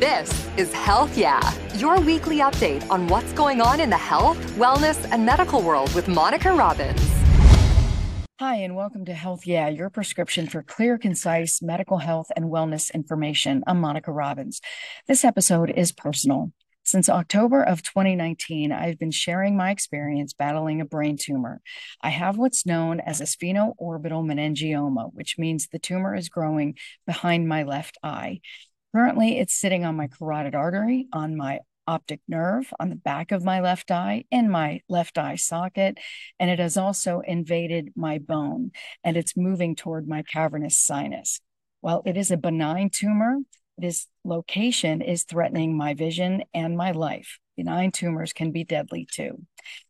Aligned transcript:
This 0.00 0.46
is 0.58 0.70
Health 0.74 1.16
Yeah, 1.16 1.40
your 1.76 1.98
weekly 1.98 2.40
update 2.40 2.86
on 2.90 3.08
what's 3.08 3.32
going 3.32 3.62
on 3.62 3.80
in 3.80 3.88
the 3.88 3.96
health, 3.96 4.36
wellness, 4.58 5.08
and 5.10 5.24
medical 5.24 5.62
world 5.62 5.90
with 5.94 6.06
Monica 6.06 6.52
Robbins. 6.52 7.00
Hi, 8.38 8.56
and 8.56 8.76
welcome 8.76 9.06
to 9.06 9.14
Health 9.14 9.46
Yeah, 9.46 9.68
your 9.68 9.88
prescription 9.88 10.48
for 10.48 10.62
clear, 10.62 10.98
concise 10.98 11.62
medical 11.62 11.96
health 11.96 12.26
and 12.36 12.52
wellness 12.52 12.92
information. 12.92 13.64
I'm 13.66 13.80
Monica 13.80 14.12
Robbins. 14.12 14.60
This 15.08 15.24
episode 15.24 15.70
is 15.70 15.92
personal. 15.92 16.52
Since 16.84 17.08
October 17.08 17.62
of 17.62 17.82
2019, 17.82 18.72
I've 18.72 18.98
been 18.98 19.10
sharing 19.10 19.56
my 19.56 19.70
experience 19.70 20.34
battling 20.34 20.82
a 20.82 20.84
brain 20.84 21.16
tumor. 21.18 21.62
I 22.02 22.10
have 22.10 22.36
what's 22.36 22.66
known 22.66 23.00
as 23.00 23.22
a 23.22 23.24
sphenoorbital 23.24 23.74
meningioma, 24.30 25.14
which 25.14 25.36
means 25.38 25.68
the 25.68 25.78
tumor 25.78 26.14
is 26.14 26.28
growing 26.28 26.76
behind 27.06 27.48
my 27.48 27.62
left 27.62 27.96
eye. 28.02 28.40
Currently, 28.94 29.38
it's 29.38 29.54
sitting 29.54 29.84
on 29.84 29.96
my 29.96 30.08
carotid 30.08 30.54
artery, 30.54 31.06
on 31.12 31.36
my 31.36 31.60
optic 31.86 32.20
nerve, 32.28 32.72
on 32.80 32.88
the 32.88 32.96
back 32.96 33.32
of 33.32 33.44
my 33.44 33.60
left 33.60 33.90
eye, 33.90 34.24
in 34.30 34.50
my 34.50 34.80
left 34.88 35.18
eye 35.18 35.36
socket, 35.36 35.98
and 36.38 36.50
it 36.50 36.58
has 36.58 36.76
also 36.76 37.20
invaded 37.20 37.92
my 37.96 38.18
bone 38.18 38.72
and 39.04 39.16
it's 39.16 39.36
moving 39.36 39.76
toward 39.76 40.08
my 40.08 40.22
cavernous 40.22 40.76
sinus. 40.76 41.40
While 41.80 42.02
it 42.06 42.16
is 42.16 42.30
a 42.30 42.36
benign 42.36 42.90
tumor, 42.90 43.38
this 43.78 44.06
location 44.24 45.02
is 45.02 45.24
threatening 45.24 45.76
my 45.76 45.94
vision 45.94 46.42
and 46.54 46.76
my 46.76 46.92
life. 46.92 47.38
Benign 47.56 47.92
tumors 47.92 48.32
can 48.32 48.50
be 48.50 48.64
deadly 48.64 49.06
too. 49.10 49.46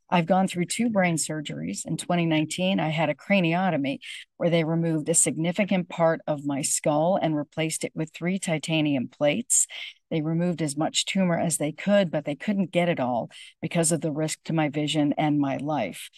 I've 0.08 0.26
gone 0.26 0.46
through 0.46 0.66
two 0.66 0.88
brain 0.88 1.16
surgeries. 1.16 1.84
In 1.84 1.96
2019, 1.96 2.78
I 2.78 2.90
had 2.90 3.08
a 3.08 3.14
craniotomy 3.14 3.98
where 4.36 4.50
they 4.50 4.62
removed 4.62 5.08
a 5.08 5.14
significant 5.14 5.88
part 5.88 6.20
of 6.26 6.46
my 6.46 6.62
skull 6.62 7.18
and 7.20 7.36
replaced 7.36 7.82
it 7.82 7.92
with 7.94 8.12
three 8.14 8.38
titanium 8.38 9.08
plates. 9.08 9.66
They 10.10 10.22
removed 10.22 10.62
as 10.62 10.76
much 10.76 11.06
tumor 11.06 11.38
as 11.38 11.56
they 11.56 11.72
could, 11.72 12.10
but 12.10 12.24
they 12.24 12.36
couldn't 12.36 12.70
get 12.70 12.88
it 12.88 13.00
all 13.00 13.30
because 13.60 13.90
of 13.90 14.00
the 14.00 14.12
risk 14.12 14.38
to 14.44 14.52
my 14.52 14.68
vision 14.68 15.12
and 15.18 15.40
my 15.40 15.56
life. 15.56 16.08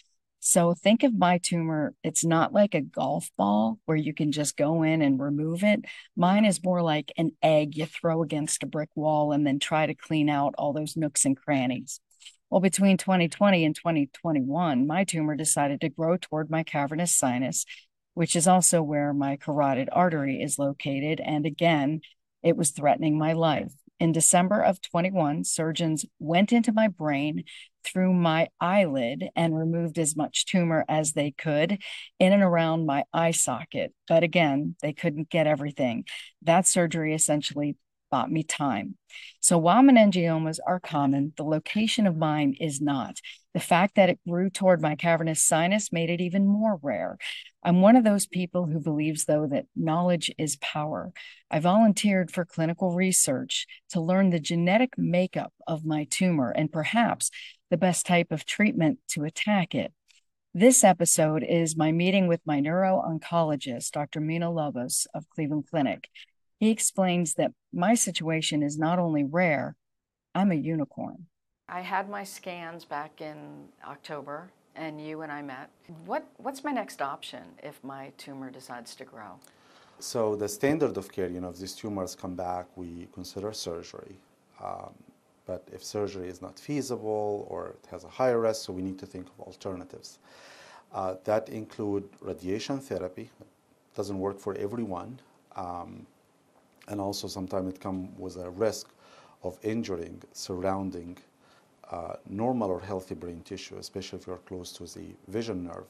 So 0.41 0.73
think 0.73 1.03
of 1.03 1.17
my 1.17 1.37
tumor, 1.37 1.93
it's 2.01 2.23
not 2.23 2.53
like 2.53 2.73
a 2.73 2.81
golf 2.81 3.29
ball 3.37 3.79
where 3.85 3.97
you 3.97 4.13
can 4.13 4.31
just 4.31 4.55
go 4.55 4.83
in 4.83 5.01
and 5.01 5.19
remove 5.19 5.63
it. 5.63 5.83
Mine 6.15 6.45
is 6.45 6.63
more 6.63 6.81
like 6.81 7.11
an 7.17 7.31
egg 7.43 7.75
you 7.75 7.85
throw 7.85 8.21
against 8.23 8.63
a 8.63 8.67
brick 8.67 8.89
wall 8.95 9.33
and 9.33 9.45
then 9.45 9.59
try 9.59 9.85
to 9.85 9.93
clean 9.93 10.29
out 10.29 10.53
all 10.57 10.71
those 10.71 10.95
nooks 10.95 11.25
and 11.25 11.35
crannies. 11.35 11.99
Well, 12.49 12.61
between 12.61 12.97
2020 12.97 13.63
and 13.63 13.75
2021, 13.75 14.87
my 14.87 15.03
tumor 15.03 15.35
decided 15.35 15.81
to 15.81 15.89
grow 15.89 16.17
toward 16.17 16.49
my 16.49 16.63
cavernous 16.63 17.15
sinus, 17.15 17.65
which 18.15 18.35
is 18.35 18.47
also 18.47 18.81
where 18.81 19.13
my 19.13 19.35
carotid 19.35 19.89
artery 19.91 20.41
is 20.41 20.57
located. 20.57 21.19
And 21.19 21.45
again, 21.45 22.01
it 22.41 22.57
was 22.57 22.71
threatening 22.71 23.19
my 23.19 23.33
life. 23.33 23.71
In 23.99 24.13
December 24.13 24.61
of 24.61 24.81
21, 24.81 25.43
surgeons 25.43 26.05
went 26.19 26.51
into 26.51 26.71
my 26.71 26.87
brain 26.87 27.43
through 27.83 28.13
my 28.13 28.47
eyelid 28.59 29.29
and 29.35 29.57
removed 29.57 29.99
as 29.99 30.15
much 30.15 30.45
tumor 30.45 30.85
as 30.87 31.13
they 31.13 31.31
could 31.31 31.81
in 32.17 32.33
and 32.33 32.41
around 32.41 32.85
my 32.85 33.03
eye 33.13 33.31
socket. 33.31 33.93
But 34.07 34.23
again, 34.23 34.75
they 34.81 34.93
couldn't 34.93 35.29
get 35.29 35.47
everything. 35.47 36.05
That 36.41 36.65
surgery 36.65 37.13
essentially 37.13 37.75
bought 38.09 38.31
me 38.31 38.43
time. 38.43 38.95
So 39.39 39.57
while 39.57 39.81
meningiomas 39.81 40.59
are 40.65 40.79
common, 40.79 41.33
the 41.37 41.43
location 41.43 42.07
of 42.07 42.17
mine 42.17 42.55
is 42.59 42.81
not. 42.81 43.19
The 43.53 43.59
fact 43.59 43.95
that 43.95 44.09
it 44.09 44.19
grew 44.27 44.49
toward 44.49 44.81
my 44.81 44.95
cavernous 44.95 45.41
sinus 45.41 45.91
made 45.91 46.09
it 46.09 46.21
even 46.21 46.45
more 46.45 46.79
rare. 46.81 47.17
I'm 47.63 47.81
one 47.81 47.95
of 47.95 48.03
those 48.03 48.27
people 48.27 48.67
who 48.67 48.79
believes, 48.79 49.25
though, 49.25 49.47
that 49.47 49.65
knowledge 49.75 50.31
is 50.37 50.57
power. 50.57 51.11
I 51.49 51.59
volunteered 51.59 52.31
for 52.31 52.45
clinical 52.45 52.93
research 52.93 53.65
to 53.89 54.01
learn 54.01 54.29
the 54.29 54.39
genetic 54.39 54.97
makeup 54.97 55.53
of 55.67 55.85
my 55.85 56.05
tumor 56.09 56.51
and 56.51 56.71
perhaps 56.71 57.31
the 57.69 57.77
best 57.77 58.05
type 58.05 58.31
of 58.31 58.45
treatment 58.45 58.99
to 59.09 59.23
attack 59.23 59.73
it. 59.73 59.93
This 60.53 60.83
episode 60.83 61.43
is 61.47 61.77
my 61.77 61.91
meeting 61.91 62.27
with 62.27 62.41
my 62.43 62.59
neuro 62.59 62.99
oncologist, 63.01 63.91
Dr. 63.91 64.19
Mina 64.19 64.49
Lobbous 64.49 65.05
of 65.13 65.29
Cleveland 65.29 65.65
Clinic. 65.69 66.09
He 66.59 66.71
explains 66.71 67.35
that 67.35 67.51
my 67.71 67.95
situation 67.95 68.61
is 68.61 68.77
not 68.77 68.99
only 68.99 69.23
rare, 69.23 69.77
I'm 70.35 70.51
a 70.51 70.55
unicorn. 70.55 71.27
I 71.69 71.81
had 71.81 72.09
my 72.09 72.23
scans 72.25 72.83
back 72.83 73.21
in 73.21 73.69
October 73.87 74.51
and 74.75 74.99
you 74.99 75.21
and 75.21 75.31
I 75.31 75.41
met. 75.41 75.69
What, 76.05 76.25
what's 76.37 76.63
my 76.63 76.71
next 76.71 77.01
option 77.01 77.43
if 77.63 77.81
my 77.83 78.11
tumor 78.17 78.49
decides 78.49 78.93
to 78.95 79.05
grow? 79.05 79.39
So 79.99 80.35
the 80.35 80.49
standard 80.49 80.97
of 80.97 81.11
care, 81.11 81.29
you 81.29 81.39
know, 81.39 81.49
if 81.49 81.57
these 81.57 81.73
tumors 81.73 82.15
come 82.15 82.35
back, 82.35 82.65
we 82.75 83.07
consider 83.13 83.53
surgery. 83.53 84.15
Um, 84.61 84.93
but 85.45 85.65
if 85.71 85.83
surgery 85.83 86.27
is 86.27 86.41
not 86.41 86.59
feasible 86.59 87.47
or 87.49 87.69
it 87.69 87.87
has 87.89 88.03
a 88.03 88.09
higher 88.09 88.39
risk, 88.39 88.65
so 88.65 88.73
we 88.73 88.81
need 88.81 88.99
to 88.99 89.05
think 89.05 89.27
of 89.27 89.47
alternatives. 89.47 90.19
Uh, 90.93 91.15
that 91.23 91.49
include 91.49 92.09
radiation 92.21 92.79
therapy. 92.79 93.29
It 93.39 93.47
doesn't 93.95 94.19
work 94.19 94.39
for 94.39 94.55
everyone. 94.55 95.19
Um, 95.55 96.05
and 96.89 96.99
also 96.99 97.27
sometimes 97.27 97.73
it 97.73 97.79
comes 97.79 98.09
with 98.17 98.35
a 98.37 98.49
risk 98.49 98.89
of 99.43 99.57
injuring 99.63 100.21
surrounding 100.33 101.17
uh, 101.91 102.15
normal 102.27 102.69
or 102.69 102.79
healthy 102.79 103.15
brain 103.15 103.41
tissue, 103.41 103.77
especially 103.77 104.19
if 104.19 104.27
you're 104.27 104.37
close 104.37 104.71
to 104.73 104.83
the 104.83 105.05
vision 105.27 105.63
nerve, 105.63 105.87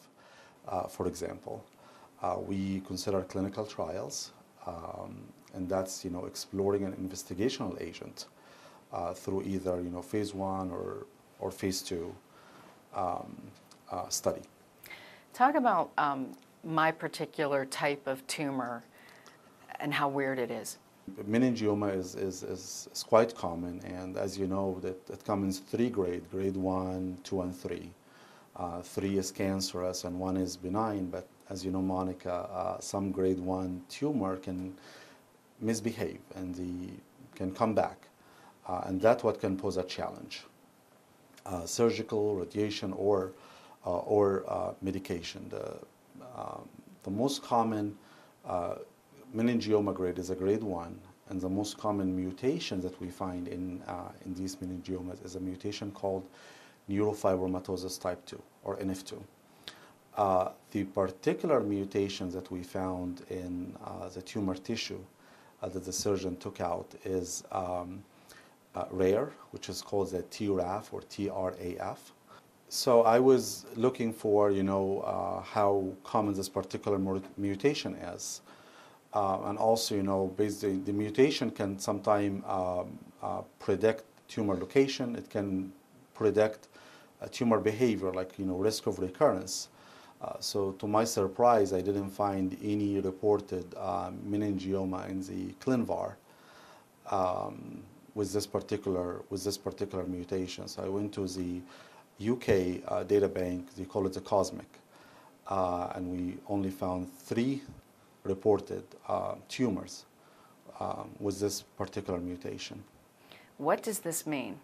uh, 0.68 0.84
for 0.84 1.08
example. 1.08 1.64
Uh, 2.22 2.38
we 2.40 2.82
consider 2.82 3.22
clinical 3.24 3.66
trials, 3.66 4.32
um, 4.68 5.22
and 5.54 5.68
that's 5.68 6.04
you 6.04 6.12
know 6.12 6.26
exploring 6.26 6.84
an 6.84 6.94
investigational 6.94 7.82
agent 7.82 8.28
uh, 8.94 9.14
through 9.14 9.42
either 9.44 9.82
you 9.82 9.90
know 9.90 10.02
phase 10.02 10.34
one 10.34 10.70
or 10.70 11.06
or 11.40 11.50
phase 11.50 11.82
two 11.82 12.14
um, 12.94 13.36
uh, 13.92 14.08
study. 14.10 14.42
Talk 15.34 15.56
about 15.56 15.92
um, 15.98 16.32
my 16.64 16.92
particular 16.92 17.66
type 17.66 18.06
of 18.06 18.26
tumor 18.28 18.84
and 19.80 19.94
how 19.94 20.10
weird 20.10 20.40
it 20.40 20.52
is 20.52 20.78
meningioma 21.30 21.96
is, 21.96 22.16
is, 22.16 22.44
is, 22.44 22.88
is, 22.92 23.04
quite 23.04 23.36
common, 23.36 23.82
and 23.86 24.18
as 24.18 24.38
you 24.38 24.48
know, 24.48 24.80
that 24.82 25.10
it 25.10 25.24
comes 25.26 25.60
in 25.60 25.66
three 25.66 25.90
grade, 25.90 26.24
grade 26.32 26.56
one, 26.56 27.18
two, 27.24 27.42
and 27.42 27.56
three. 27.56 27.92
Uh, 28.56 28.82
three 28.82 29.18
is 29.18 29.32
cancerous 29.32 30.04
and 30.04 30.20
one 30.20 30.36
is 30.36 30.58
benign, 30.58 31.10
but 31.10 31.26
as 31.50 31.64
you 31.64 31.72
know, 31.72 31.82
Monica, 31.82 32.50
uh, 32.52 32.80
some 32.80 33.12
grade 33.12 33.40
one 33.40 33.82
tumor 33.90 34.36
can 34.36 34.76
misbehave 35.62 36.20
and 36.36 36.54
the, 36.56 36.90
can 37.36 37.52
come 37.52 37.74
back, 37.74 38.08
uh, 38.68 38.82
and 38.86 39.02
that's 39.02 39.24
what 39.24 39.40
can 39.40 39.58
pose 39.58 39.78
a 39.78 39.84
challenge. 39.84 40.44
Uh, 41.46 41.66
surgical, 41.66 42.36
radiation, 42.36 42.92
or, 42.94 43.32
uh, 43.86 44.00
or 44.00 44.44
uh, 44.48 44.74
medication. 44.82 45.48
The, 45.50 45.78
um, 46.38 46.68
the 47.04 47.12
most 47.12 47.42
common 47.42 47.96
meningioma 49.36 49.94
grade 49.94 50.20
is 50.20 50.30
a 50.30 50.36
grade 50.36 50.64
1, 50.64 51.00
and 51.30 51.42
the 51.42 51.50
most 51.50 51.78
common 51.78 52.16
mutation 52.16 52.82
that 52.82 53.00
we 53.00 53.10
find 53.10 53.48
in, 53.48 53.82
uh, 53.88 54.12
in 54.26 54.34
these 54.34 54.56
meningiomas 54.58 55.24
is 55.24 55.36
a 55.36 55.40
mutation 55.40 55.92
called 55.92 56.28
neurofibromatosis 56.90 58.00
type 58.00 58.26
2, 58.26 58.42
or 58.64 58.78
NF2. 58.78 59.22
Uh, 60.18 60.50
the 60.72 60.84
particular 60.86 61.62
mutation 61.62 62.30
that 62.32 62.52
we 62.52 62.64
found 62.64 63.22
in 63.30 63.76
uh, 63.86 64.10
the 64.10 64.22
tumor 64.22 64.56
tissue 64.56 65.00
uh, 65.62 65.70
that 65.70 65.86
the 65.86 65.94
surgeon 65.94 66.36
took 66.38 66.60
out 66.60 66.94
is 67.06 67.44
um, 67.52 68.04
uh, 68.76 68.86
rare, 68.92 69.32
which 69.52 69.70
is 69.70 69.82
called 69.82 70.12
the 70.12 70.24
TRAF 70.24 70.92
or 70.92 71.02
TRAF. 71.02 71.98
So 72.70 73.04
I 73.04 73.20
was 73.20 73.66
looking 73.76 74.14
for, 74.14 74.52
you 74.52 74.64
know, 74.64 75.00
uh, 75.00 75.42
how 75.42 75.92
common 76.04 76.34
this 76.34 76.50
particular 76.50 77.00
mutation 77.38 77.96
is. 77.96 78.42
Uh, 79.14 79.40
and 79.46 79.58
also, 79.58 79.96
you 79.96 80.04
know, 80.04 80.28
basically 80.38 80.78
the 80.78 80.94
mutation 80.94 81.50
can 81.50 81.80
sometimes 81.80 82.44
um, 82.48 82.98
uh, 83.24 83.42
predict 83.58 84.04
tumor 84.28 84.56
location. 84.56 85.16
It 85.16 85.30
can 85.30 85.74
predict 86.14 86.68
uh, 87.22 87.28
tumor 87.32 87.60
behavior, 87.60 88.12
like 88.14 88.38
you 88.38 88.46
know, 88.46 88.58
risk 88.58 88.86
of 88.86 89.00
recurrence. 89.00 89.70
Uh, 90.22 90.34
so, 90.40 90.74
to 90.74 90.88
my 90.88 91.04
surprise, 91.06 91.74
I 91.74 91.82
didn't 91.82 92.10
find 92.10 92.56
any 92.62 93.00
reported 93.00 93.66
uh, 93.78 94.12
meningioma 94.30 95.10
in 95.10 95.22
the 95.22 95.54
ClinVar 95.62 96.14
um, 97.10 97.82
with 98.14 98.32
this 98.32 98.46
particular 98.46 99.22
with 99.30 99.44
this 99.44 99.58
particular 99.58 100.04
mutation. 100.04 100.68
So, 100.68 100.84
I 100.84 100.90
went 100.90 101.14
to 101.14 101.26
the 101.26 101.62
UK 102.22 102.84
uh, 102.88 103.04
data 103.04 103.28
bank. 103.28 103.76
They 103.76 103.86
call 103.86 104.06
it 104.06 104.14
the 104.14 104.22
COSMIC, 104.22 104.70
and 105.96 106.12
we 106.12 106.38
only 106.48 106.70
found 106.70 107.12
three 107.12 107.62
reported 108.24 108.84
uh, 109.08 109.36
tumors 109.48 110.06
um, 110.80 111.10
with 111.20 111.40
this 111.40 111.62
particular 111.78 112.20
mutation. 112.20 112.84
What 113.58 113.84
does 113.84 114.00
this 114.00 114.26
mean? 114.26 114.58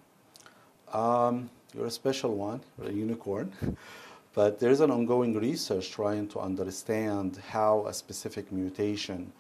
Um, 0.94 1.50
you're 1.74 1.88
a 1.88 1.92
special 1.92 2.36
one, 2.36 2.62
you're 2.78 2.90
a 2.90 2.94
unicorn. 2.94 3.52
but 4.34 4.60
there's 4.60 4.82
an 4.82 4.92
ongoing 4.92 5.34
research 5.34 5.92
trying 5.92 6.28
to 6.30 6.40
understand 6.40 7.40
how 7.50 7.86
a 7.88 7.94
specific 7.94 8.52
mutation 8.52 9.32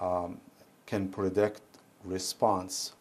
um, 0.00 0.40
can 0.86 1.08
predict 1.08 1.62
response 2.04 2.92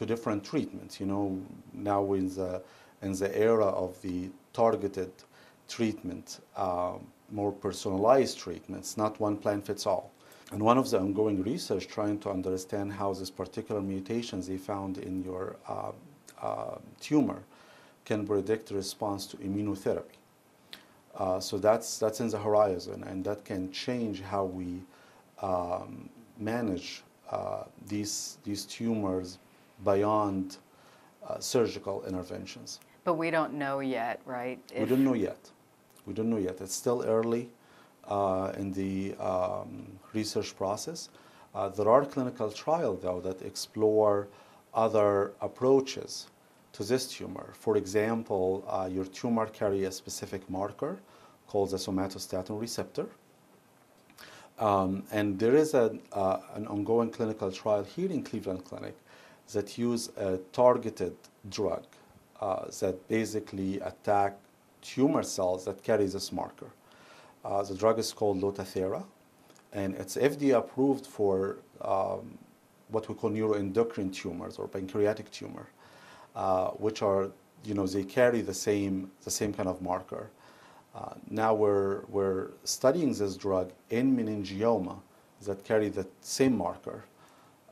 to 0.00 0.06
different 0.06 0.42
treatments. 0.42 0.98
You 0.98 1.06
know, 1.06 1.42
now 1.74 2.14
in 2.14 2.34
the, 2.34 2.62
in 3.02 3.12
the 3.12 3.30
era 3.38 3.66
of 3.66 4.00
the 4.00 4.30
targeted 4.54 5.12
treatment, 5.68 6.40
uh, 6.56 6.94
more 7.30 7.52
personalized 7.52 8.38
treatments, 8.38 8.96
not 8.96 9.20
one 9.20 9.36
plan 9.36 9.62
fits 9.62 9.86
all. 9.86 10.12
And 10.52 10.62
one 10.62 10.78
of 10.78 10.90
the 10.90 10.98
ongoing 10.98 11.42
research 11.42 11.86
trying 11.86 12.18
to 12.20 12.30
understand 12.30 12.92
how 12.92 13.14
these 13.14 13.30
particular 13.30 13.80
mutations 13.80 14.48
they 14.48 14.56
found 14.56 14.98
in 14.98 15.22
your 15.22 15.56
uh, 15.68 15.92
uh, 16.42 16.78
tumor 17.00 17.42
can 18.04 18.26
predict 18.26 18.70
response 18.70 19.26
to 19.26 19.36
immunotherapy. 19.36 20.18
Uh, 21.14 21.38
so 21.38 21.58
that's, 21.58 21.98
that's 21.98 22.20
in 22.20 22.28
the 22.28 22.38
horizon, 22.38 23.04
and 23.04 23.24
that 23.24 23.44
can 23.44 23.70
change 23.70 24.22
how 24.22 24.44
we 24.44 24.80
um, 25.42 26.08
manage 26.38 27.02
uh, 27.30 27.64
these, 27.86 28.38
these 28.44 28.64
tumors 28.64 29.38
beyond 29.84 30.56
uh, 31.26 31.38
surgical 31.38 32.04
interventions. 32.06 32.80
But 33.04 33.14
we 33.14 33.30
don't 33.30 33.54
know 33.54 33.80
yet, 33.80 34.20
right? 34.24 34.58
We 34.76 34.86
don't 34.86 35.04
know 35.04 35.14
yet. 35.14 35.50
We 36.10 36.14
don't 36.14 36.28
know 36.28 36.38
yet. 36.38 36.60
It's 36.60 36.74
still 36.74 37.04
early 37.06 37.50
uh, 38.08 38.50
in 38.58 38.72
the 38.72 39.14
um, 39.20 39.86
research 40.12 40.56
process. 40.56 41.08
Uh, 41.54 41.68
there 41.68 41.88
are 41.88 42.04
clinical 42.04 42.50
trials, 42.50 43.02
though, 43.02 43.20
that 43.20 43.42
explore 43.42 44.26
other 44.74 45.34
approaches 45.40 46.26
to 46.72 46.82
this 46.82 47.06
tumor. 47.06 47.52
For 47.54 47.76
example, 47.76 48.64
uh, 48.66 48.88
your 48.90 49.04
tumor 49.04 49.46
carries 49.46 49.86
a 49.86 49.92
specific 49.92 50.50
marker 50.50 50.98
called 51.46 51.70
the 51.70 51.76
somatostatin 51.76 52.60
receptor. 52.60 53.06
Um, 54.58 55.04
and 55.12 55.38
there 55.38 55.54
is 55.54 55.74
a, 55.74 55.96
uh, 56.12 56.40
an 56.54 56.66
ongoing 56.66 57.10
clinical 57.10 57.52
trial 57.52 57.84
here 57.84 58.10
in 58.10 58.24
Cleveland 58.24 58.64
Clinic 58.64 58.96
that 59.52 59.78
use 59.78 60.10
a 60.16 60.38
targeted 60.52 61.14
drug 61.48 61.84
uh, 62.40 62.64
that 62.80 63.06
basically 63.06 63.78
attack 63.78 64.36
tumor 64.82 65.22
cells 65.22 65.64
that 65.64 65.82
carry 65.82 66.06
this 66.06 66.32
marker. 66.32 66.70
Uh, 67.44 67.62
the 67.62 67.74
drug 67.74 67.98
is 67.98 68.12
called 68.12 68.40
Lutathera, 68.40 69.02
and 69.72 69.94
it's 69.94 70.16
FDA 70.16 70.56
approved 70.56 71.06
for 71.06 71.58
um, 71.80 72.38
what 72.88 73.08
we 73.08 73.14
call 73.14 73.30
neuroendocrine 73.30 74.12
tumors 74.12 74.58
or 74.58 74.68
pancreatic 74.68 75.30
tumor, 75.30 75.66
uh, 76.34 76.68
which 76.70 77.02
are, 77.02 77.30
you 77.64 77.74
know, 77.74 77.86
they 77.86 78.04
carry 78.04 78.40
the 78.40 78.54
same, 78.54 79.10
the 79.24 79.30
same 79.30 79.52
kind 79.52 79.68
of 79.68 79.80
marker. 79.80 80.30
Uh, 80.94 81.14
now 81.28 81.54
we're, 81.54 82.02
we're 82.08 82.48
studying 82.64 83.14
this 83.14 83.36
drug 83.36 83.70
in 83.90 84.16
meningioma 84.16 84.98
that 85.42 85.64
carry 85.64 85.88
the 85.88 86.06
same 86.20 86.56
marker. 86.56 87.04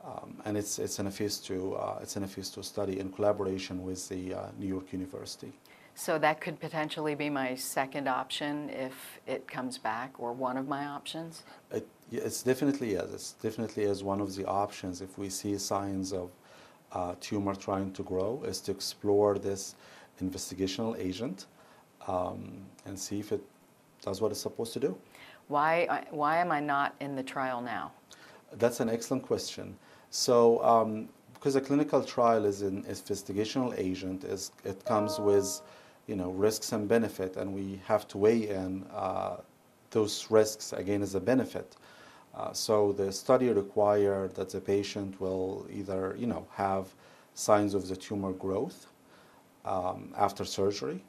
Um, 0.03 0.37
and 0.45 0.57
it's, 0.57 0.79
it's, 0.79 0.99
in 0.99 1.07
a 1.07 1.11
phase 1.11 1.37
two, 1.37 1.75
uh, 1.75 1.99
it's 2.01 2.15
in 2.15 2.23
a 2.23 2.27
phase 2.27 2.49
two 2.49 2.63
study 2.63 2.99
in 2.99 3.11
collaboration 3.11 3.83
with 3.83 4.07
the 4.07 4.33
uh, 4.33 4.45
New 4.57 4.67
York 4.67 4.93
University. 4.93 5.51
So 5.99 6.17
that 6.19 6.39
could 6.39 6.61
potentially 6.61 7.13
be 7.13 7.29
my 7.29 7.55
second 7.55 8.07
option 8.07 8.69
if 8.69 9.19
it 9.27 9.45
comes 9.49 9.77
back, 9.77 10.13
or 10.17 10.31
one 10.31 10.55
of 10.55 10.65
my 10.65 10.85
options? 10.85 11.43
It, 11.71 11.85
it's 12.09 12.41
definitely 12.41 12.93
yes. 12.93 13.07
It's 13.13 13.31
definitely 13.33 13.83
is 13.83 14.01
one 14.01 14.21
of 14.21 14.33
the 14.33 14.45
options 14.45 15.01
if 15.01 15.17
we 15.17 15.27
see 15.29 15.57
signs 15.57 16.13
of 16.13 16.31
uh, 16.93 17.15
tumor 17.19 17.53
trying 17.53 17.91
to 17.91 18.03
grow, 18.03 18.41
is 18.47 18.61
to 18.61 18.71
explore 18.71 19.37
this 19.37 19.75
investigational 20.23 20.97
agent 20.97 21.47
um, 22.07 22.61
and 22.85 22.97
see 22.97 23.19
if 23.19 23.33
it 23.33 23.41
does 24.01 24.21
what 24.21 24.31
it's 24.31 24.39
supposed 24.39 24.71
to 24.71 24.79
do. 24.79 24.97
Why, 25.49 26.05
why 26.11 26.37
am 26.37 26.49
I 26.53 26.61
not 26.61 26.95
in 27.01 27.17
the 27.17 27.23
trial 27.23 27.61
now? 27.61 27.91
That's 28.53 28.79
an 28.79 28.87
excellent 28.87 29.23
question. 29.23 29.75
So, 30.11 30.63
um, 30.63 31.09
because 31.33 31.57
a 31.57 31.61
clinical 31.61 32.01
trial 32.03 32.45
is 32.45 32.61
an 32.61 32.83
investigational 32.83 33.77
agent, 33.77 34.23
is, 34.23 34.51
it 34.63 34.83
comes 34.85 35.19
with 35.19 35.61
you 36.09 36.15
know, 36.15 36.31
risks 36.31 36.71
and 36.71 36.87
benefit, 36.87 37.37
and 37.37 37.53
we 37.53 37.79
have 37.85 38.07
to 38.07 38.17
weigh 38.17 38.49
in 38.49 38.83
uh, 38.91 39.37
those 39.91 40.25
risks 40.31 40.73
again 40.73 41.03
as 41.03 41.13
a 41.13 41.19
benefit. 41.19 41.75
Uh, 42.33 42.51
so 42.51 42.91
the 42.91 43.11
study 43.11 43.49
required 43.49 44.33
that 44.33 44.49
the 44.49 44.59
patient 44.59 45.21
will 45.21 45.67
either, 45.71 46.15
you 46.17 46.25
know, 46.25 46.47
have 46.51 46.87
signs 47.35 47.75
of 47.75 47.87
the 47.87 47.95
tumor 47.95 48.33
growth 48.33 48.87
um, 49.65 50.11
after 50.17 50.43
surgery, 50.43 51.03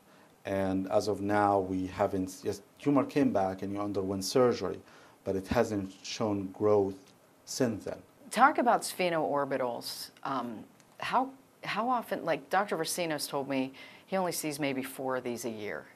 and 0.44 0.86
as 0.90 1.08
of 1.08 1.22
now, 1.22 1.58
we 1.58 1.86
haven't. 1.86 2.36
Yes, 2.42 2.60
tumor 2.78 3.04
came 3.04 3.32
back 3.32 3.62
and 3.62 3.72
you 3.72 3.80
underwent 3.80 4.24
surgery, 4.24 4.80
but 5.24 5.34
it 5.34 5.46
hasn't 5.46 5.92
shown 6.02 6.48
growth 6.52 7.12
since 7.46 7.84
then. 7.84 7.98
Talk 8.30 8.58
about 8.58 8.82
sphenoorbitals. 8.82 10.10
Um, 10.24 10.64
how 10.98 11.30
how 11.64 11.88
often? 11.88 12.24
Like 12.24 12.50
Dr. 12.50 12.76
Recinos 12.76 13.28
told 13.28 13.48
me, 13.48 13.72
he 14.10 14.16
only 14.16 14.32
sees 14.32 14.58
maybe 14.58 14.82
four 14.82 15.16
of 15.18 15.22
these 15.22 15.44
a 15.44 15.50
year. 15.50 15.86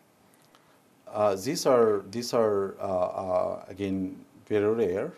Uh, 1.13 1.35
these 1.35 1.67
are 1.67 2.05
these 2.13 2.33
are 2.33 2.77
uh, 2.81 2.85
uh, 2.85 3.65
again 3.69 4.25
very 4.47 4.73
rare 4.73 5.13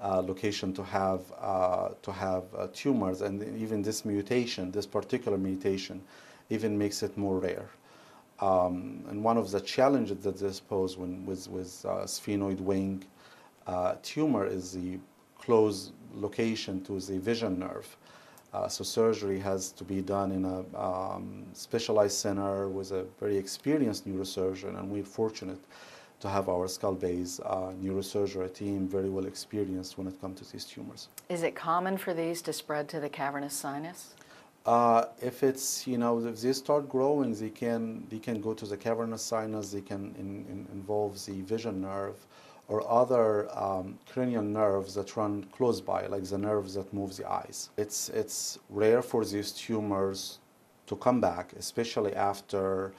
uh, 0.00 0.20
location 0.20 0.72
to 0.72 0.84
have 0.84 1.20
uh, 1.40 1.88
to 2.00 2.12
have 2.12 2.44
tumors, 2.72 3.22
and 3.22 3.42
even 3.58 3.82
this 3.82 4.04
mutation, 4.04 4.70
this 4.70 4.86
particular 4.86 5.36
mutation, 5.36 6.00
even 6.48 6.78
makes 6.78 7.02
it 7.02 7.16
more 7.18 7.40
rare. 7.40 7.68
Um, 8.38 9.02
and 9.08 9.24
one 9.24 9.36
of 9.36 9.50
the 9.50 9.60
challenges 9.60 10.18
that 10.18 10.38
this 10.38 10.60
pose 10.60 10.96
when, 10.96 11.26
with, 11.26 11.48
with 11.48 11.84
uh, 11.84 12.04
sphenoid 12.04 12.60
wing 12.60 13.04
uh, 13.66 13.96
tumor 14.04 14.46
is 14.46 14.70
the 14.70 15.00
close 15.36 15.90
location 16.14 16.84
to 16.84 17.00
the 17.00 17.18
vision 17.18 17.58
nerve. 17.58 17.96
Uh, 18.52 18.66
so 18.66 18.82
surgery 18.82 19.38
has 19.38 19.72
to 19.72 19.84
be 19.84 20.00
done 20.00 20.32
in 20.32 20.44
a 20.44 20.80
um, 20.80 21.44
specialized 21.52 22.16
center 22.16 22.68
with 22.68 22.92
a 22.92 23.04
very 23.20 23.36
experienced 23.36 24.08
neurosurgeon, 24.08 24.78
and 24.78 24.90
we're 24.90 25.04
fortunate 25.04 25.58
to 26.20 26.28
have 26.28 26.48
our 26.48 26.66
skull 26.66 26.94
base 26.94 27.40
uh, 27.44 27.72
neurosurgery 27.82 28.52
team 28.52 28.88
very 28.88 29.10
well 29.10 29.26
experienced 29.26 29.98
when 29.98 30.06
it 30.06 30.20
comes 30.20 30.40
to 30.40 30.50
these 30.50 30.64
tumors. 30.64 31.08
Is 31.28 31.42
it 31.42 31.54
common 31.54 31.98
for 31.98 32.14
these 32.14 32.42
to 32.42 32.52
spread 32.52 32.88
to 32.88 33.00
the 33.00 33.08
cavernous 33.08 33.54
sinus? 33.54 34.14
Uh, 34.66 35.04
if 35.22 35.42
it's 35.42 35.86
you 35.86 35.96
know 35.96 36.18
if 36.26 36.40
they 36.40 36.52
start 36.52 36.88
growing, 36.88 37.34
they 37.34 37.50
can 37.50 38.06
they 38.10 38.18
can 38.18 38.40
go 38.40 38.52
to 38.54 38.66
the 38.66 38.76
cavernous 38.76 39.22
sinus. 39.22 39.70
They 39.70 39.80
can 39.80 40.14
in, 40.18 40.44
in 40.50 40.66
involve 40.72 41.24
the 41.24 41.40
vision 41.42 41.80
nerve 41.80 42.16
or 42.68 42.88
other 42.90 43.48
um, 43.58 43.98
cranial 44.10 44.42
nerves 44.42 44.94
that 44.94 45.16
run 45.16 45.44
close 45.52 45.80
by, 45.80 46.06
like 46.06 46.24
the 46.24 46.38
nerves 46.38 46.74
that 46.74 46.92
move 46.92 47.16
the 47.16 47.28
eyes. 47.28 47.70
It's 47.76 48.10
it's 48.10 48.58
rare 48.68 49.02
for 49.02 49.24
these 49.24 49.52
tumors 49.52 50.38
to 50.86 50.96
come 50.96 51.20
back, 51.20 51.52
especially 51.58 52.14
after 52.14 52.92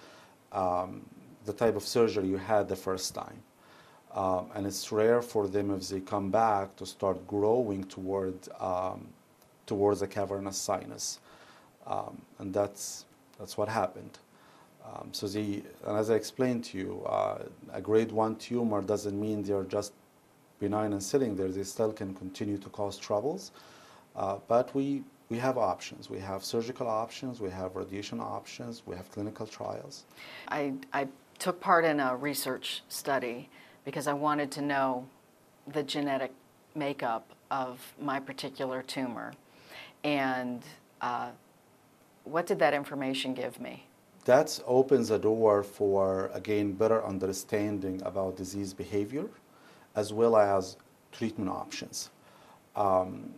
um, 0.51 1.01
the 1.46 1.53
type 1.53 1.75
of 1.75 1.84
surgery 1.84 2.27
you 2.27 2.38
had 2.38 2.67
the 2.67 2.75
first 2.75 3.15
time. 3.15 3.41
Um, 4.13 4.48
and 4.55 4.65
it's 4.65 4.91
rare 4.91 5.22
for 5.22 5.48
them 5.48 5.72
if 5.72 5.88
they 5.89 6.00
come 6.00 6.32
back 6.32 6.75
to 6.77 6.86
start 6.86 7.27
growing 7.27 7.84
toward 7.84 8.36
um, 8.60 9.08
towards 9.67 10.00
the 10.00 10.08
cavernous 10.08 10.58
sinus. 10.58 11.20
Um, 11.86 12.20
and 12.39 12.53
that's, 12.53 13.05
that's 13.38 13.55
what 13.58 13.70
happened. 13.70 14.17
Um, 14.86 15.09
so 15.12 15.27
the, 15.27 15.63
and 15.86 15.98
as 15.98 16.09
I 16.09 16.15
explained 16.15 16.63
to 16.65 16.77
you, 16.77 17.03
uh, 17.05 17.43
a 17.74 17.81
grade 17.81 18.12
one 18.12 18.36
tumor 18.38 18.81
doesn't 18.81 19.19
mean 19.19 19.43
they're 19.43 19.63
just 19.63 19.93
benign 20.59 20.93
and 20.93 21.01
sitting 21.01 21.36
there. 21.36 21.50
They 21.50 21.63
still 21.63 21.93
can 21.93 22.13
continue 22.13 22.57
to 22.57 22.69
cause 22.69 22.98
troubles. 22.98 23.51
Uh, 24.15 24.38
but 24.48 24.74
we, 24.74 25.03
we 25.29 25.38
have 25.38 25.57
options. 25.57 26.09
We 26.09 26.19
have 26.19 26.43
surgical 26.43 26.88
options, 26.88 27.39
we 27.39 27.50
have 27.50 27.75
radiation 27.75 28.19
options, 28.19 28.83
we 28.86 28.95
have 28.95 29.09
clinical 29.12 29.45
trials. 29.45 30.05
I, 30.48 30.74
I 30.91 31.07
took 31.38 31.59
part 31.59 31.86
in 31.86 32.00
a 32.00 32.15
research 32.15 32.81
study 32.89 33.50
because 33.86 34.07
I 34.07 34.13
wanted 34.13 34.51
to 34.51 34.62
know 34.62 35.05
the 35.67 35.83
genetic 35.83 36.31
makeup 36.75 37.27
of 37.51 37.93
my 38.01 38.19
particular 38.19 38.81
tumor. 38.81 39.33
And 40.03 40.62
uh, 41.01 41.29
what 42.24 42.45
did 42.45 42.59
that 42.59 42.74
information 42.74 43.33
give 43.33 43.59
me? 43.59 43.86
That 44.29 44.59
opens 44.67 45.09
a 45.09 45.17
door 45.17 45.63
for, 45.63 46.29
again, 46.36 46.74
better 46.74 47.03
understanding 47.03 48.00
about 48.05 48.38
disease 48.38 48.75
behavior 48.75 49.25
as 49.95 50.13
well 50.13 50.38
as 50.38 50.77
treatment 51.12 51.50
options. 51.50 52.12
Um, 52.75 53.33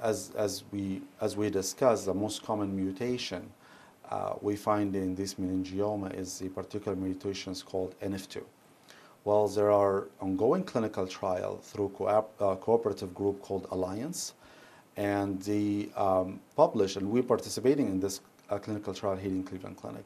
as, 0.00 0.30
as, 0.36 0.62
we, 0.70 1.02
as 1.20 1.36
we 1.36 1.50
discussed, 1.50 2.04
the 2.04 2.14
most 2.14 2.44
common 2.44 2.76
mutation 2.76 3.50
uh, 4.08 4.34
we 4.40 4.54
find 4.54 4.94
in 4.94 5.16
this 5.16 5.34
meningioma 5.34 6.16
is 6.16 6.38
the 6.38 6.48
particular 6.48 6.96
mutations 6.96 7.64
called 7.64 7.96
NF2. 8.00 8.40
Well, 9.24 9.48
there 9.48 9.72
are 9.72 10.06
ongoing 10.20 10.62
clinical 10.62 11.08
trial 11.08 11.56
through 11.56 11.88
co 11.98 12.06
uh, 12.06 12.54
cooperative 12.54 13.12
group 13.16 13.42
called 13.42 13.66
Alliance, 13.72 14.34
and 14.96 15.42
they 15.42 15.88
um, 15.96 16.38
published, 16.54 16.98
and 16.98 17.10
we're 17.10 17.24
participating 17.24 17.88
in 17.88 17.98
this 17.98 18.20
uh, 18.50 18.58
clinical 18.58 18.92
trial 18.92 19.16
here 19.16 19.30
in 19.30 19.42
Cleveland 19.42 19.76
Clinic, 19.76 20.04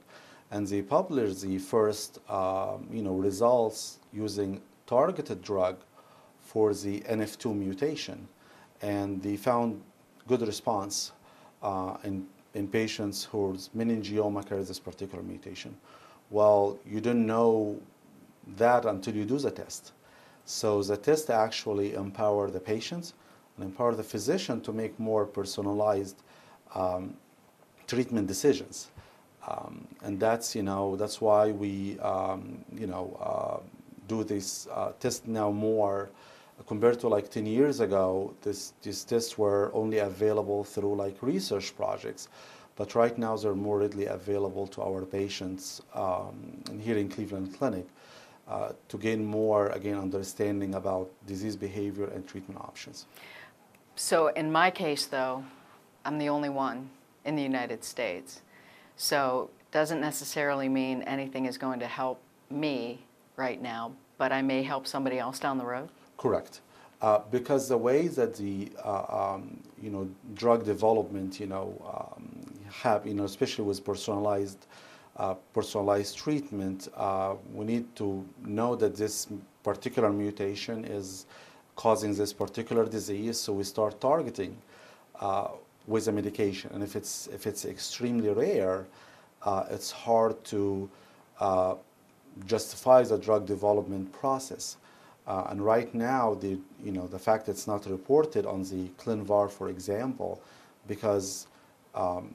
and 0.51 0.67
they 0.67 0.83
published 0.83 1.41
the 1.43 1.59
first, 1.59 2.19
um, 2.31 2.87
you 2.93 3.03
know, 3.03 3.15
results 3.15 3.99
using 4.13 4.61
targeted 4.87 5.43
drug 5.43 5.77
for 6.41 6.75
the 6.75 7.01
NF2 7.01 7.57
mutation, 7.57 8.29
and 8.83 9.23
they 9.23 9.37
found 9.37 9.83
good 10.29 10.43
response 10.43 11.13
uh, 11.63 11.97
in, 12.05 12.27
in 12.55 12.69
patients 12.69 13.25
whose 13.25 13.71
meningioma 13.77 14.47
carries 14.47 14.69
this 14.69 14.79
particular 14.79 15.23
mutation. 15.23 15.75
Well, 16.31 16.79
you 16.87 17.01
didn't 17.01 17.27
know 17.27 17.81
that 18.57 18.85
until 18.85 19.15
you 19.15 19.25
do 19.25 19.39
the 19.39 19.51
test. 19.51 19.93
So 20.45 20.83
the 20.83 20.97
test 20.97 21.31
actually 21.31 21.95
empower 21.95 22.51
the 22.51 22.61
patients 22.61 23.15
and 23.57 23.65
empower 23.65 23.95
the 23.95 24.03
physician 24.03 24.61
to 24.63 24.73
make 24.73 24.99
more 24.99 25.25
personalized 25.25 26.23
um, 26.75 27.17
treatment 27.95 28.27
decisions. 28.27 28.89
Um, 29.47 29.87
and 30.03 30.19
that's, 30.19 30.55
you 30.55 30.63
know, 30.63 30.97
that's 30.97 31.21
why 31.21 31.53
we, 31.53 31.99
um, 32.01 32.65
you 32.75 32.87
know, 32.87 33.07
uh, 33.21 33.61
do 34.09 34.25
this 34.25 34.67
uh, 34.73 34.93
test 35.01 35.27
now 35.27 35.51
more 35.51 36.11
compared 36.67 37.01
to 37.01 37.09
like 37.09 37.31
10 37.31 37.47
years 37.47 37.81
ago, 37.81 38.35
this, 38.43 38.73
these 38.83 39.05
tests 39.05 39.37
were 39.37 39.71
only 39.75 39.99
available 39.99 40.65
through 40.65 40.95
like 40.95 41.23
research 41.23 41.77
projects. 41.77 42.29
But 42.77 42.95
right 42.95 43.17
now, 43.17 43.37
they're 43.37 43.55
more 43.55 43.79
readily 43.79 44.07
available 44.07 44.67
to 44.69 44.83
our 44.83 45.05
patients 45.05 45.81
um, 45.95 46.63
here 46.81 46.97
in 46.97 47.09
Cleveland 47.09 47.57
Clinic 47.57 47.87
uh, 48.49 48.71
to 48.89 48.99
gain 48.99 49.25
more, 49.25 49.69
again, 49.69 49.97
understanding 49.97 50.75
about 50.75 51.09
disease 51.27 51.57
behavior 51.57 52.07
and 52.07 52.27
treatment 52.27 52.61
options. 52.61 53.07
So 53.95 54.29
in 54.29 54.51
my 54.51 54.71
case, 54.71 55.07
though, 55.07 55.45
I'm 56.05 56.19
the 56.19 56.29
only 56.29 56.49
one 56.49 56.91
in 57.25 57.37
the 57.37 57.43
United 57.43 57.85
States. 57.85 58.43
So 58.97 59.51
doesn't 59.71 60.01
necessarily 60.01 60.69
mean 60.69 61.03
anything 61.03 61.47
is 61.47 61.59
going 61.59 61.81
to 61.81 61.87
help 61.87 62.21
me 62.51 63.01
right 63.37 63.61
now, 63.61 63.93
but 64.19 64.33
I 64.33 64.43
may 64.43 64.63
help 64.63 64.87
somebody 64.87 65.19
else 65.19 65.39
down 65.39 65.59
the 65.59 65.65
road? 65.65 65.89
Correct. 66.17 66.61
Uh, 67.03 67.21
because 67.31 67.69
the 67.69 67.77
way 67.77 68.07
that 68.09 68.37
the 68.37 68.71
uh, 68.83 69.35
um, 69.35 69.61
you 69.83 69.91
know 69.91 70.09
drug 70.35 70.65
development 70.65 71.39
you 71.39 71.47
know 71.47 71.67
um, 71.93 72.25
have 72.71 73.07
you 73.07 73.15
know 73.15 73.25
especially 73.25 73.65
with 73.65 73.85
personalized 73.85 74.67
uh, 75.17 75.35
personalized 75.53 76.17
treatment, 76.17 76.89
uh, 76.97 77.35
we 77.53 77.65
need 77.65 77.95
to 77.95 78.25
know 78.45 78.75
that 78.75 78.97
this 78.97 79.29
particular 79.63 80.11
mutation 80.11 80.85
is 80.85 81.27
causing 81.77 82.15
this 82.15 82.33
particular 82.33 82.85
disease, 82.85 83.39
so 83.39 83.53
we 83.53 83.65
start 83.65 84.01
targeting 84.01 84.57
uh, 85.21 85.49
with 85.87 86.09
a 86.09 86.13
medication. 86.13 86.71
And 86.75 86.83
if 86.83 86.97
it's 86.97 87.29
if 87.29 87.47
it's 87.47 87.65
extremely 87.65 88.31
rare, 88.31 88.87
uh, 89.43 89.65
it's 89.71 89.91
hard 89.91 90.43
to 90.45 90.89
justify 92.47 93.03
the 93.03 93.19
drug 93.19 93.47
development 93.47 94.13
process. 94.13 94.77
Uh, 95.27 95.47
and 95.49 95.65
right 95.65 95.95
now, 95.95 96.35
the, 96.35 96.59
you 96.83 96.93
know, 96.93 97.07
the 97.07 97.19
fact 97.19 97.49
it's 97.49 97.67
not 97.67 97.87
reported 97.87 98.45
on 98.45 98.63
the 98.63 98.89
ClinVar, 98.99 99.51
for 99.51 99.71
example, 99.71 100.43
because 100.87 101.47
um, 101.95 102.35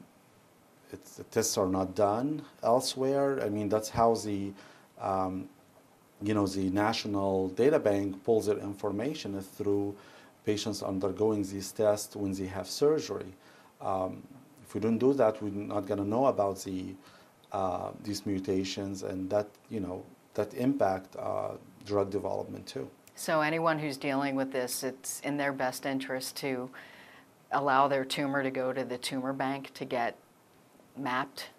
the 1.17 1.23
tests 1.25 1.57
are 1.57 1.67
not 1.67 1.95
done 1.95 2.41
elsewhere. 2.63 3.43
I 3.43 3.49
mean, 3.49 3.69
that's 3.69 3.89
how 3.89 4.15
the, 4.15 4.51
um, 4.99 5.47
you 6.21 6.33
know, 6.33 6.47
the 6.47 6.69
National 6.71 7.49
Data 7.49 7.77
Bank 7.77 8.23
pulls 8.23 8.47
their 8.47 8.57
information 8.57 9.39
through 9.39 9.95
patients 10.45 10.83
undergoing 10.83 11.43
these 11.43 11.71
tests 11.71 12.15
when 12.15 12.33
they 12.33 12.47
have 12.47 12.67
surgery. 12.67 13.33
Um, 13.81 14.23
if 14.63 14.73
we 14.73 14.79
don't 14.81 14.97
do 14.97 15.13
that, 15.13 15.41
we're 15.41 15.49
not 15.49 15.85
going 15.87 15.99
to 15.99 16.07
know 16.07 16.27
about 16.27 16.63
the, 16.63 16.95
uh, 17.51 17.91
these 18.03 18.25
mutations, 18.25 19.03
and 19.03 19.29
that, 19.29 19.47
you 19.69 19.79
know, 19.79 20.03
that 20.33 20.53
impact 20.53 21.15
uh, 21.17 21.51
drug 21.85 22.09
development 22.11 22.67
too. 22.67 22.89
So 23.15 23.41
anyone 23.41 23.79
who's 23.79 23.97
dealing 23.97 24.35
with 24.35 24.51
this, 24.51 24.83
it's 24.83 25.19
in 25.21 25.37
their 25.37 25.51
best 25.51 25.85
interest 25.85 26.37
to 26.37 26.69
allow 27.51 27.87
their 27.87 28.05
tumor 28.05 28.43
to 28.43 28.51
go 28.51 28.71
to 28.73 28.83
the 28.83 28.97
tumor 28.97 29.33
bank 29.33 29.73
to 29.73 29.85
get 29.85 30.15
mapped? 30.97 31.49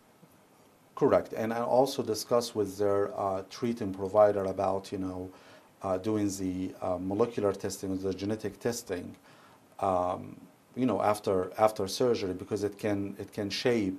Correct, 0.95 1.33
and 1.33 1.53
I 1.53 1.63
also 1.63 2.03
discuss 2.03 2.55
with 2.55 2.77
their 2.79 3.19
uh, 3.19 3.43
treating 3.49 3.93
provider 3.93 4.45
about, 4.45 4.93
you 4.93 4.99
know, 4.99 5.31
uh, 5.83 5.99
doing 5.99 6.29
the 6.39 6.75
uh, 6.81 6.99
molecular 7.01 7.53
testing, 7.53 7.97
the 7.99 8.15
genetic 8.15 8.59
testing, 8.61 9.15
um, 9.81 10.37
you 10.77 10.87
know, 10.87 11.03
after 11.03 11.51
after 11.59 11.89
surgery 11.89 12.35
because 12.35 12.65
it 12.65 12.79
can 12.79 13.17
it 13.19 13.33
can 13.33 13.51
shape, 13.51 13.99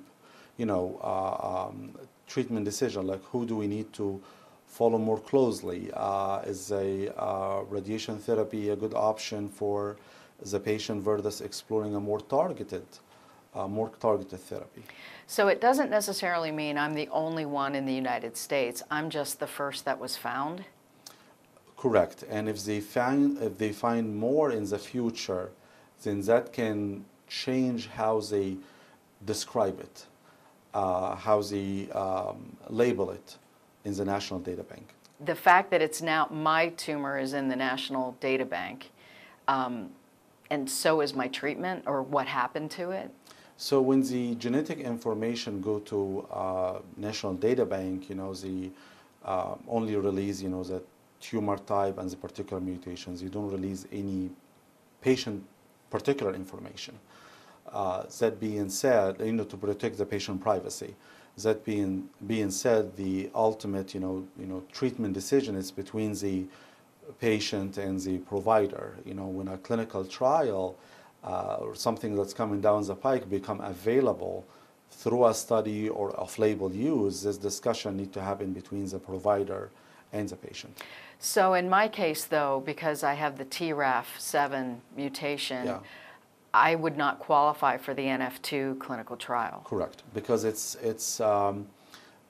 you 0.57 0.65
know, 0.65 0.99
uh, 1.03 1.67
um, 1.67 1.91
treatment 2.27 2.65
decision 2.65 3.07
like 3.07 3.23
who 3.25 3.45
do 3.45 3.55
we 3.55 3.67
need 3.67 3.91
to 3.93 4.21
follow 4.67 4.97
more 4.97 5.19
closely? 5.19 5.91
Uh, 5.93 6.41
is 6.45 6.71
a 6.71 7.13
uh, 7.21 7.61
radiation 7.69 8.17
therapy 8.17 8.69
a 8.69 8.75
good 8.75 8.93
option 8.93 9.49
for 9.49 9.97
the 10.51 10.59
patient 10.59 11.03
versus 11.03 11.41
exploring 11.41 11.93
a 11.95 11.99
more 11.99 12.21
targeted, 12.21 12.85
uh, 13.53 13.67
more 13.67 13.89
targeted 13.99 14.39
therapy? 14.39 14.83
So 15.27 15.47
it 15.49 15.59
doesn't 15.61 15.89
necessarily 15.89 16.51
mean 16.51 16.77
I'm 16.77 16.93
the 16.93 17.09
only 17.09 17.45
one 17.45 17.75
in 17.75 17.85
the 17.85 17.93
United 17.93 18.37
States. 18.37 18.81
I'm 18.89 19.09
just 19.09 19.39
the 19.39 19.47
first 19.47 19.85
that 19.85 19.99
was 19.99 20.15
found. 20.15 20.63
Correct. 21.81 22.23
And 22.29 22.47
if 22.47 22.63
they 22.63 22.79
find 22.79 23.39
if 23.39 23.57
they 23.57 23.71
find 23.71 24.15
more 24.15 24.51
in 24.51 24.69
the 24.69 24.77
future, 24.77 25.49
then 26.03 26.21
that 26.21 26.53
can 26.53 27.05
change 27.27 27.87
how 27.87 28.19
they 28.19 28.57
describe 29.25 29.79
it, 29.79 30.05
uh, 30.75 31.15
how 31.15 31.41
they 31.41 31.89
um, 31.89 32.55
label 32.69 33.09
it 33.09 33.37
in 33.83 33.95
the 33.95 34.05
National 34.05 34.39
Data 34.39 34.61
Bank. 34.61 34.93
The 35.25 35.33
fact 35.33 35.71
that 35.71 35.81
it's 35.81 36.03
now 36.03 36.27
my 36.29 36.69
tumor 36.69 37.17
is 37.17 37.33
in 37.33 37.47
the 37.47 37.55
National 37.55 38.15
Data 38.19 38.45
Bank, 38.45 38.91
um, 39.47 39.89
and 40.51 40.69
so 40.69 41.01
is 41.01 41.15
my 41.15 41.29
treatment 41.29 41.83
or 41.87 42.03
what 42.03 42.27
happened 42.27 42.69
to 42.71 42.91
it. 42.91 43.09
So 43.57 43.81
when 43.81 44.03
the 44.03 44.35
genetic 44.35 44.77
information 44.79 45.61
go 45.61 45.79
to 45.79 46.27
uh, 46.31 46.79
National 46.97 47.33
Data 47.33 47.65
Bank, 47.65 48.07
you 48.07 48.15
know, 48.15 48.35
the 48.35 48.69
uh, 49.25 49.55
only 49.67 49.95
release, 49.95 50.41
you 50.41 50.49
know, 50.49 50.63
the 50.63 50.81
tumor 51.21 51.57
type 51.57 51.97
and 51.97 52.09
the 52.09 52.17
particular 52.17 52.59
mutations. 52.61 53.21
You 53.21 53.29
don't 53.29 53.49
release 53.49 53.85
any 53.91 54.31
patient 55.01 55.43
particular 55.89 56.33
information. 56.33 56.97
Uh, 57.71 58.03
that 58.19 58.39
being 58.39 58.69
said, 58.69 59.17
you 59.19 59.31
know, 59.31 59.43
to 59.43 59.57
protect 59.57 59.97
the 59.97 60.05
patient 60.05 60.41
privacy. 60.41 60.95
That 61.37 61.63
being 61.63 62.09
being 62.27 62.51
said, 62.51 62.95
the 62.97 63.29
ultimate, 63.33 63.93
you 63.93 64.01
know, 64.01 64.27
you 64.37 64.45
know, 64.45 64.63
treatment 64.71 65.13
decision 65.13 65.55
is 65.55 65.71
between 65.71 66.13
the 66.13 66.45
patient 67.19 67.77
and 67.77 67.99
the 67.99 68.17
provider. 68.19 68.97
You 69.05 69.13
know, 69.13 69.27
when 69.27 69.47
a 69.47 69.57
clinical 69.57 70.03
trial 70.03 70.75
uh, 71.23 71.57
or 71.61 71.75
something 71.75 72.15
that's 72.15 72.33
coming 72.33 72.61
down 72.61 72.83
the 72.83 72.95
pike 72.95 73.29
become 73.29 73.61
available 73.61 74.45
through 74.89 75.25
a 75.27 75.33
study 75.33 75.87
or 75.87 76.19
off-label 76.19 76.73
use, 76.73 77.23
this 77.23 77.37
discussion 77.37 77.95
need 77.95 78.11
to 78.11 78.21
happen 78.21 78.51
between 78.51 78.85
the 78.87 78.99
provider 78.99 79.69
and 80.13 80.29
the 80.29 80.35
patient. 80.35 80.77
So 81.19 81.53
in 81.53 81.69
my 81.69 81.87
case, 81.87 82.25
though, 82.25 82.63
because 82.65 83.03
I 83.03 83.13
have 83.13 83.37
the 83.37 83.45
TRAF7 83.45 84.77
mutation, 84.95 85.65
yeah. 85.67 85.79
I 86.53 86.75
would 86.75 86.97
not 86.97 87.19
qualify 87.19 87.77
for 87.77 87.93
the 87.93 88.03
NF2 88.03 88.79
clinical 88.79 89.15
trial. 89.15 89.61
Correct, 89.65 90.03
because 90.13 90.43
it's 90.43 90.75
it's 90.75 91.21
um, 91.21 91.67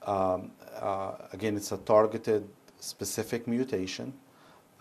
um, 0.05 0.51
uh, 0.79 1.13
again 1.33 1.55
it's 1.55 1.71
a 1.71 1.77
targeted 1.77 2.47
specific 2.79 3.47
mutation, 3.47 4.13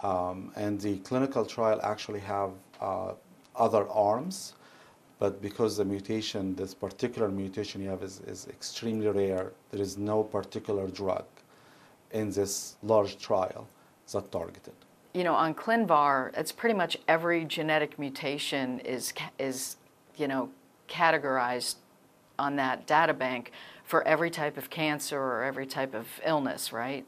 um, 0.03 0.53
and 0.57 0.81
the 0.81 0.99
clinical 0.99 1.47
trial 1.47 1.81
actually 1.83 2.21
have 2.21 2.51
uh, 2.81 3.13
other 3.57 3.89
arms, 3.89 4.55
but 5.19 5.41
because 5.41 5.77
the 5.77 5.85
mutation, 5.85 6.55
this 6.55 6.75
particular 6.75 7.29
mutation 7.29 7.81
you 7.83 7.89
have 7.89 8.03
is, 8.03 8.21
is 8.27 8.47
extremely 8.49 9.09
rare, 9.09 9.53
there 9.71 9.81
is 9.81 9.97
no 9.99 10.23
particular 10.23 10.87
drug 10.89 11.25
in 12.13 12.31
this 12.31 12.77
large 12.83 13.19
trial 13.19 13.67
that 14.13 14.31
targeted 14.33 14.75
you 15.13 15.25
know, 15.25 15.35
on 15.35 15.55
ClinVar, 15.55 16.37
it's 16.37 16.53
pretty 16.53 16.75
much 16.75 16.97
every 17.09 17.45
genetic 17.45 17.99
mutation 17.99 18.81
is, 18.81 19.13
is 19.39 19.77
you 20.17 20.29
know, 20.29 20.51
categorized 20.89 21.77
on 22.39 22.57
that 22.57 22.87
data 22.87 23.13
bank 23.13 23.53
for 23.85 24.07
every 24.07 24.31
type 24.31 24.57
of 24.57 24.71
cancer 24.71 25.19
or 25.19 25.43
every 25.43 25.67
type 25.67 25.95
of 25.95 26.07
illness, 26.25 26.73
right? 26.73 27.05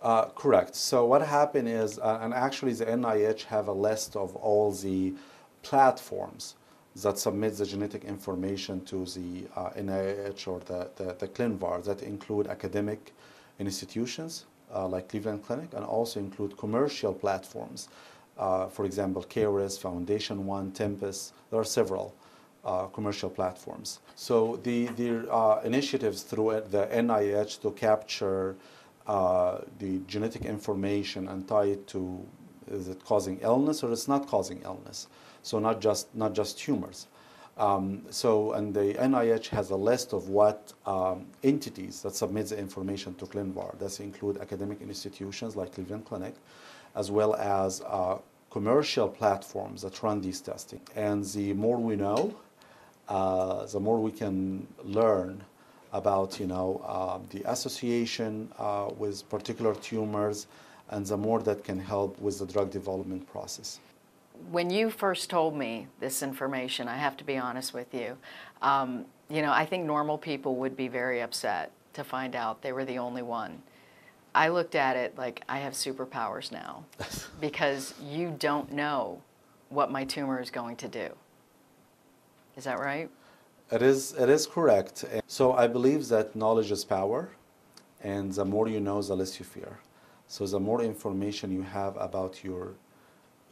Uh, 0.00 0.26
correct. 0.26 0.74
So 0.76 1.04
what 1.04 1.22
happened 1.22 1.68
is, 1.68 1.98
uh, 1.98 2.20
and 2.22 2.32
actually 2.32 2.72
the 2.72 2.86
NIH 2.86 3.44
have 3.44 3.68
a 3.68 3.72
list 3.72 4.16
of 4.16 4.34
all 4.36 4.72
the 4.72 5.12
platforms 5.62 6.54
that 7.02 7.18
submit 7.18 7.56
the 7.56 7.66
genetic 7.66 8.04
information 8.04 8.84
to 8.84 9.04
the 9.04 9.44
uh, 9.56 9.70
NIH 9.70 10.48
or 10.48 10.60
the, 10.60 10.88
the, 10.96 11.14
the 11.18 11.28
ClinVar 11.28 11.84
that 11.84 12.02
include 12.02 12.46
academic 12.46 13.12
institutions, 13.60 14.46
uh, 14.74 14.86
like 14.88 15.08
Cleveland 15.08 15.44
Clinic 15.44 15.74
and 15.74 15.84
also 15.84 16.18
include 16.18 16.56
commercial 16.56 17.12
platforms. 17.12 17.88
Uh, 18.38 18.66
for 18.66 18.84
example, 18.84 19.22
Caris, 19.22 19.76
Foundation 19.76 20.46
One, 20.46 20.72
Tempus, 20.72 21.32
there 21.50 21.60
are 21.60 21.64
several 21.64 22.14
uh, 22.64 22.86
commercial 22.86 23.30
platforms. 23.30 24.00
So 24.16 24.58
the, 24.62 24.86
the 24.88 25.30
uh, 25.30 25.60
initiatives 25.64 26.22
through 26.22 26.62
the 26.70 26.86
NIH 26.86 27.60
to 27.62 27.70
capture 27.72 28.56
uh, 29.06 29.58
the 29.78 30.00
genetic 30.06 30.44
information 30.44 31.28
and 31.28 31.46
tie 31.46 31.64
it 31.64 31.86
to 31.88 32.26
is 32.70 32.88
it 32.88 33.04
causing 33.04 33.38
illness 33.40 33.82
or 33.82 33.90
it's 33.92 34.06
not 34.06 34.28
causing 34.28 34.62
illness. 34.62 35.08
So 35.42 35.58
not 35.58 35.80
just, 35.80 36.14
not 36.14 36.34
just 36.34 36.58
tumors. 36.58 37.08
Um, 37.60 38.06
so, 38.08 38.52
and 38.52 38.72
the 38.72 38.94
NIH 38.94 39.48
has 39.48 39.68
a 39.68 39.76
list 39.76 40.14
of 40.14 40.30
what 40.30 40.72
um, 40.86 41.26
entities 41.44 42.00
that 42.00 42.14
submit 42.14 42.46
the 42.46 42.58
information 42.58 43.14
to 43.16 43.26
ClinVar. 43.26 43.78
That 43.78 44.00
include 44.00 44.38
academic 44.38 44.80
institutions 44.80 45.56
like 45.56 45.74
Cleveland 45.74 46.06
Clinic, 46.06 46.34
as 46.96 47.10
well 47.10 47.34
as 47.34 47.82
uh, 47.82 48.16
commercial 48.50 49.10
platforms 49.10 49.82
that 49.82 50.02
run 50.02 50.22
these 50.22 50.40
testing. 50.40 50.80
And 50.96 51.22
the 51.26 51.52
more 51.52 51.76
we 51.76 51.96
know, 51.96 52.34
uh, 53.10 53.66
the 53.66 53.78
more 53.78 54.00
we 54.00 54.12
can 54.12 54.66
learn 54.82 55.44
about 55.92 56.40
you 56.40 56.46
know 56.46 56.80
uh, 56.86 57.18
the 57.28 57.42
association 57.50 58.50
uh, 58.58 58.88
with 58.96 59.28
particular 59.28 59.74
tumors, 59.74 60.46
and 60.88 61.04
the 61.04 61.16
more 61.16 61.42
that 61.42 61.62
can 61.62 61.78
help 61.78 62.18
with 62.20 62.38
the 62.38 62.46
drug 62.46 62.70
development 62.70 63.30
process. 63.30 63.80
When 64.50 64.70
you 64.70 64.90
first 64.90 65.30
told 65.30 65.56
me 65.56 65.86
this 66.00 66.22
information, 66.22 66.88
I 66.88 66.96
have 66.96 67.16
to 67.18 67.24
be 67.24 67.36
honest 67.36 67.74
with 67.74 67.92
you. 67.94 68.16
Um, 68.62 69.04
you 69.28 69.42
know, 69.42 69.52
I 69.52 69.66
think 69.66 69.84
normal 69.84 70.18
people 70.18 70.56
would 70.56 70.76
be 70.76 70.88
very 70.88 71.20
upset 71.20 71.72
to 71.92 72.04
find 72.04 72.34
out 72.34 72.62
they 72.62 72.72
were 72.72 72.84
the 72.84 72.98
only 72.98 73.22
one. 73.22 73.62
I 74.34 74.48
looked 74.48 74.74
at 74.74 74.96
it 74.96 75.18
like 75.18 75.42
I 75.48 75.58
have 75.58 75.72
superpowers 75.72 76.52
now 76.52 76.84
because 77.40 77.94
you 78.02 78.34
don't 78.38 78.72
know 78.72 79.20
what 79.68 79.90
my 79.90 80.04
tumor 80.04 80.40
is 80.40 80.50
going 80.50 80.76
to 80.76 80.88
do. 80.88 81.10
Is 82.56 82.64
that 82.64 82.78
right? 82.78 83.08
It 83.70 83.82
is, 83.82 84.12
it 84.14 84.28
is 84.28 84.46
correct. 84.46 85.04
So 85.26 85.52
I 85.52 85.66
believe 85.66 86.08
that 86.08 86.34
knowledge 86.34 86.72
is 86.72 86.84
power, 86.84 87.30
and 88.02 88.32
the 88.32 88.44
more 88.44 88.68
you 88.68 88.80
know, 88.80 89.00
the 89.00 89.14
less 89.14 89.38
you 89.38 89.44
fear. 89.44 89.78
So 90.26 90.46
the 90.46 90.60
more 90.60 90.82
information 90.82 91.52
you 91.52 91.62
have 91.62 91.96
about 91.96 92.42
your 92.42 92.74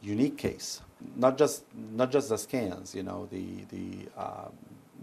unique 0.01 0.37
case, 0.37 0.81
not 1.15 1.37
just 1.37 1.63
not 1.75 2.11
just 2.11 2.29
the 2.29 2.37
scans, 2.37 2.95
you 2.95 3.03
know, 3.03 3.27
the 3.31 3.65
the 3.69 4.07
um, 4.17 4.53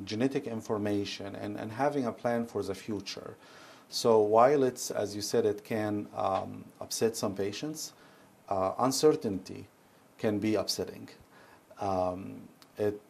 genetic 0.05 0.47
information, 0.47 1.35
and 1.37 1.57
and 1.57 1.73
having 1.73 2.07
a 2.07 2.13
plan 2.13 2.47
for 2.47 2.63
the 2.63 2.75
future. 2.75 3.37
So 3.89 4.19
while 4.19 4.65
it's, 4.65 4.91
as 4.91 5.15
you 5.15 5.23
said, 5.23 5.47
it 5.47 5.63
can 5.63 6.09
um, 6.17 6.65
upset 6.81 7.17
some 7.17 7.37
patients, 7.37 7.93
uh, 8.49 8.73
uncertainty 8.79 9.69
can 10.19 10.41
be 10.41 10.57
upsetting. 10.57 11.09
Um, 11.81 12.49
it 12.79 13.01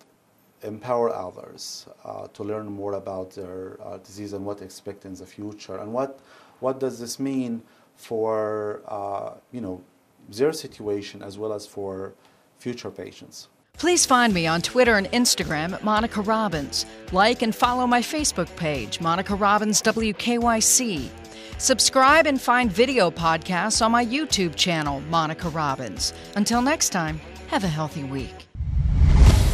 empower 0.62 1.14
others 1.14 1.86
uh, 2.04 2.26
to 2.28 2.42
learn 2.42 2.66
more 2.66 2.94
about 2.94 3.30
their 3.32 3.78
uh, 3.82 3.98
disease 3.98 4.32
and 4.32 4.44
what 4.44 4.58
to 4.58 4.64
expect 4.64 5.04
in 5.04 5.14
the 5.14 5.26
future 5.26 5.76
and 5.76 5.92
what 5.92 6.18
what 6.60 6.80
does 6.80 6.98
this 6.98 7.20
mean 7.20 7.62
for 7.94 8.80
uh, 8.88 9.34
you 9.52 9.60
know 9.60 9.82
their 10.28 10.52
situation 10.52 11.22
as 11.22 11.38
well 11.38 11.52
as 11.52 11.66
for 11.66 12.14
future 12.58 12.90
patients. 12.90 13.48
Please 13.78 14.06
find 14.06 14.32
me 14.32 14.46
on 14.46 14.62
Twitter 14.62 14.96
and 14.96 15.06
Instagram 15.12 15.74
at 15.74 15.84
Monica 15.84 16.22
Robbins. 16.22 16.86
Like 17.12 17.42
and 17.42 17.54
follow 17.54 17.86
my 17.86 18.00
Facebook 18.00 18.54
page, 18.56 19.00
Monica 19.00 19.34
Robbins 19.34 19.82
WKYC. 19.82 21.08
Subscribe 21.58 22.26
and 22.26 22.40
find 22.40 22.72
video 22.72 23.10
podcasts 23.10 23.84
on 23.84 23.92
my 23.92 24.04
YouTube 24.04 24.56
channel, 24.56 25.00
Monica 25.08 25.48
Robbins. 25.50 26.14
Until 26.36 26.62
next 26.62 26.90
time, 26.90 27.20
have 27.48 27.64
a 27.64 27.68
healthy 27.68 28.04
week. 28.04 28.34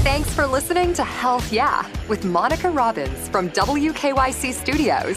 Thanks 0.02 0.32
for 0.34 0.46
listening 0.46 0.94
to 0.94 1.04
Health 1.04 1.52
Yeah 1.52 1.88
with 2.08 2.24
Monica 2.24 2.70
Robbins 2.70 3.28
from 3.28 3.50
WKYC 3.50 4.52
Studios. 4.52 5.16